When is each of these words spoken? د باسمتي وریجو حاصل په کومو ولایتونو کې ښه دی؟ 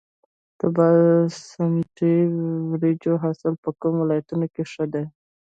د 0.59 0.61
باسمتي 0.75 2.15
وریجو 2.71 3.13
حاصل 3.23 3.53
په 3.63 3.69
کومو 3.79 3.99
ولایتونو 4.03 4.45
کې 4.53 4.63
ښه 4.71 4.85
دی؟ 4.93 5.05